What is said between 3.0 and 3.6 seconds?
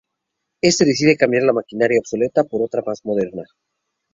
moderna.